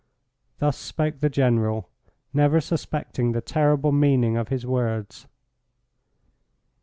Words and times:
Thus 0.57 0.79
spoke 0.79 1.19
the 1.19 1.29
General, 1.29 1.87
never 2.33 2.59
suspecting 2.59 3.33
the 3.33 3.39
terrible 3.41 3.91
meaning 3.91 4.35
of 4.35 4.47
his 4.47 4.65
words. 4.65 5.27